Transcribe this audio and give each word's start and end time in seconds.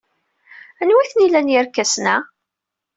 Anwa 0.81 0.99
ay 1.01 1.09
ten-ilan 1.11 1.51
yirkasen-a? 1.53 2.15